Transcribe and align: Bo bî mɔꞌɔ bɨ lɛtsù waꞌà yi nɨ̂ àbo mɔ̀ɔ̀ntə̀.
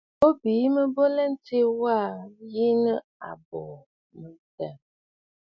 Bo 0.19 0.27
bî 0.41 0.53
mɔꞌɔ 0.73 0.87
bɨ 0.95 1.03
lɛtsù 1.15 1.59
waꞌà 1.81 2.47
yi 2.53 2.67
nɨ̂ 2.83 2.95
àbo 3.29 3.61
mɔ̀ɔ̀ntə̀. 4.19 4.71